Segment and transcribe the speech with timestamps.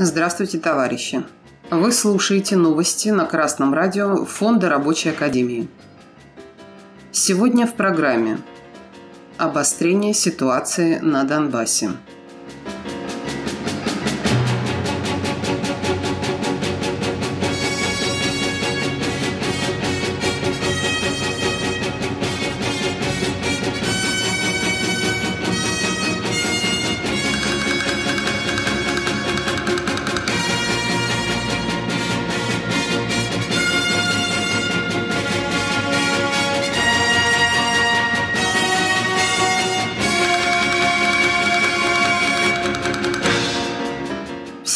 [0.00, 1.24] Здравствуйте, товарищи!
[1.72, 5.68] Вы слушаете новости на Красном радио Фонда Рабочей Академии.
[7.10, 8.38] Сегодня в программе
[9.38, 11.90] Обострение ситуации на Донбассе–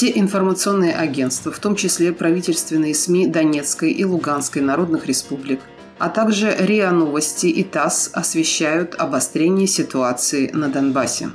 [0.02, 5.60] Все информационные агентства, в том числе правительственные СМИ Донецкой и Луганской народных республик,
[6.00, 11.30] а также РИА Новости и ТАСС освещают обострение ситуации на Донбассе.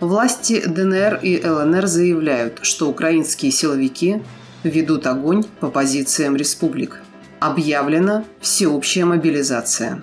[0.00, 4.20] Власти ДНР и ЛНР заявляют, что украинские силовики
[4.62, 7.00] ведут огонь по позициям республик.
[7.40, 10.02] Объявлена всеобщая мобилизация.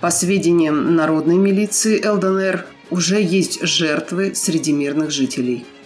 [0.00, 5.66] По сведениям народной милиции ЛДНР, уже есть жертвы среди мирных жителей–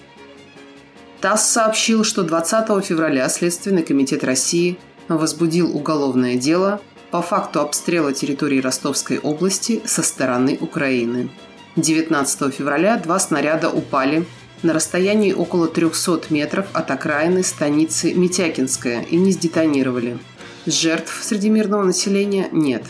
[1.25, 8.61] ТАСС сообщил, что 20 февраля Следственный комитет России возбудил уголовное дело по факту обстрела территории
[8.61, 11.31] Ростовской области со стороны Украины.
[11.77, 14.27] 19 февраля два снаряда упали
[14.63, 20.19] на расстоянии около 300 метров от окраины станицы Митякинская и не сдетонировали.
[20.67, 22.85] Жертв среди мирного населения нет.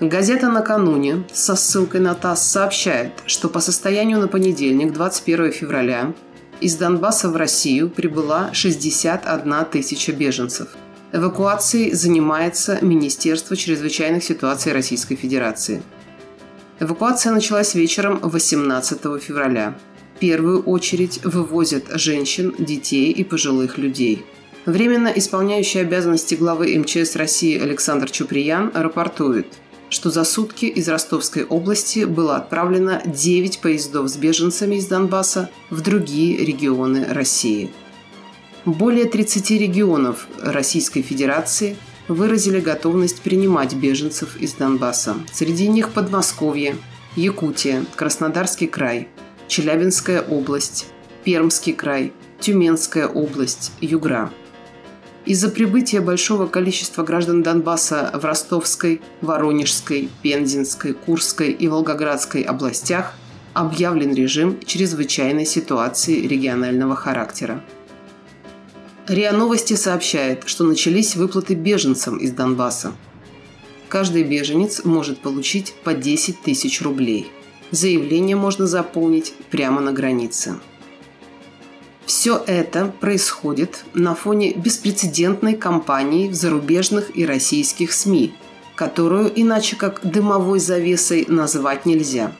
[0.00, 6.14] Газета накануне со ссылкой на ТАСС сообщает, что по состоянию на понедельник, 21 февраля,
[6.60, 10.68] из Донбасса в Россию прибыла 61 тысяча беженцев.
[11.12, 15.82] Эвакуацией занимается Министерство чрезвычайных ситуаций Российской Федерации.
[16.78, 19.74] Эвакуация началась вечером 18 февраля.
[20.16, 24.24] В первую очередь вывозят женщин, детей и пожилых людей.
[24.66, 29.46] Временно исполняющий обязанности главы МЧС России Александр Чуприян рапортует–
[29.90, 35.80] что за сутки из Ростовской области было отправлено 9 поездов с беженцами из Донбасса в
[35.82, 37.70] другие регионы России.
[38.64, 41.76] Более 30 регионов Российской Федерации
[42.08, 45.16] выразили готовность принимать беженцев из Донбасса.
[45.32, 46.76] Среди них Подмосковье,
[47.16, 49.08] Якутия, Краснодарский край,
[49.48, 50.86] Челябинская область,
[51.24, 54.30] Пермский край, Тюменская область, Югра–
[55.30, 63.14] из-за прибытия большого количества граждан Донбасса в Ростовской, Воронежской, Пензенской, Курской и Волгоградской областях
[63.54, 67.62] объявлен режим чрезвычайной ситуации регионального характера.
[69.06, 72.92] РИА Новости сообщает, что начались выплаты беженцам из Донбасса.
[73.88, 77.28] Каждый беженец может получить по 10 тысяч рублей.
[77.70, 80.56] Заявление можно заполнить прямо на границе.
[82.10, 88.34] Все это происходит на фоне беспрецедентной кампании в зарубежных и российских СМИ,
[88.74, 92.32] которую иначе как дымовой завесой назвать нельзя.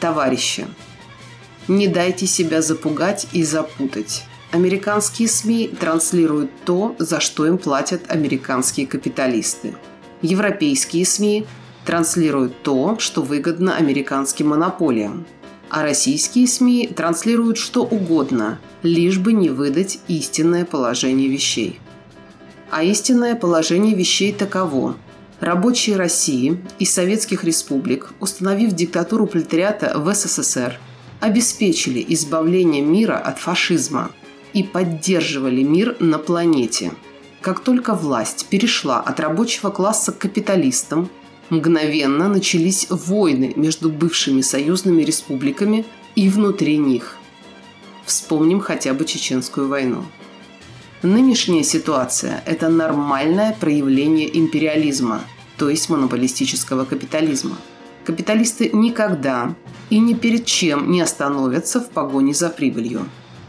[0.00, 0.66] Товарищи,
[1.68, 4.24] не дайте себя запугать и запутать.
[4.50, 9.76] Американские СМИ транслируют то, за что им платят американские капиталисты.
[10.22, 11.46] Европейские СМИ
[11.84, 15.24] транслируют то, что выгодно американским монополиям
[15.72, 21.80] а российские СМИ транслируют что угодно, лишь бы не выдать истинное положение вещей.
[22.70, 24.96] А истинное положение вещей таково.
[25.40, 30.78] Рабочие России и советских республик, установив диктатуру пролетариата в СССР,
[31.20, 34.10] обеспечили избавление мира от фашизма
[34.52, 36.92] и поддерживали мир на планете.
[37.40, 41.08] Как только власть перешла от рабочего класса к капиталистам–
[41.52, 47.18] Мгновенно начались войны между бывшими союзными республиками и внутри них.
[48.06, 50.02] Вспомним хотя бы Чеченскую войну.
[51.02, 55.20] Нынешняя ситуация– это нормальное проявление империализма,
[55.58, 57.58] то есть монополистического капитализма.
[58.06, 59.54] Капиталисты никогда
[59.90, 63.04] и ни перед чем не остановятся в погоне за прибылью.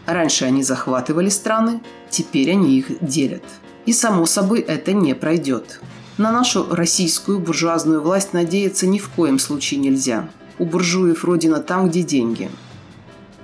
[0.05, 1.79] Раньше они захватывали страны,
[2.09, 3.45] теперь они их делят.
[3.85, 5.79] И само собой это не пройдет.
[6.18, 10.30] На нашу российскую буржуазную власть надеяться ни в коем случае нельзя.
[10.60, 12.51] У буржуев родина там, где деньги.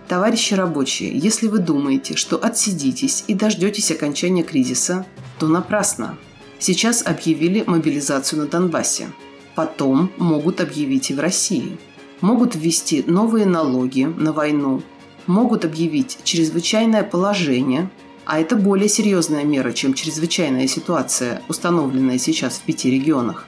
[0.07, 5.07] Товарищи рабочие, если вы думаете, что отсидитесь и дождетесь окончания кризиса,
[5.39, 6.18] то напрасно.
[6.60, 9.07] Сейчас объявили мобилизацию на Донбассе.
[9.56, 11.80] Потом могут объявить и в России.
[12.21, 14.83] Могут ввести новые налоги на войну.
[15.25, 17.89] Могут объявить чрезвычайное положение–
[18.29, 23.47] а это более серьезная мера, чем чрезвычайная ситуация, установленная сейчас в пяти регионах.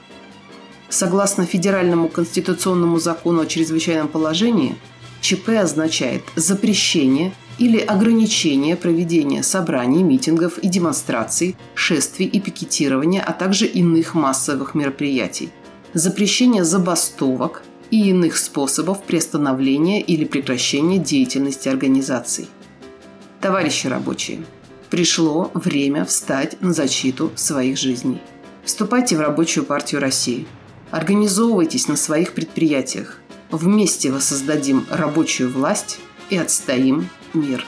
[0.88, 4.74] Согласно Федеральному конституционному закону о чрезвычайном положении,
[5.20, 13.66] ЧП означает запрещение или ограничение проведения собраний, митингов и демонстраций, шествий и пикетирования, а также
[13.66, 15.50] иных массовых мероприятий,
[15.94, 17.62] запрещение забастовок
[17.92, 22.48] и иных способов приостановления или прекращения деятельности организаций.
[23.40, 24.40] Товарищи рабочие,
[24.92, 28.20] пришло время встать на защиту своих жизней.
[28.62, 30.46] Вступайте в Рабочую партию России.
[30.90, 33.18] Организовывайтесь на своих предприятиях.
[33.50, 35.98] Вместе воссоздадим рабочую власть
[36.28, 37.64] и отстоим мир.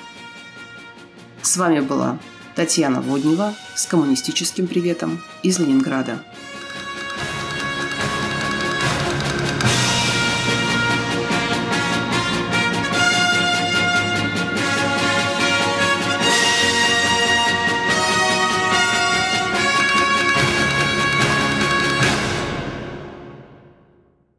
[1.41, 2.19] С вами была
[2.57, 6.23] Татьяна Воднева с коммунистическим приветом из Ленинграда.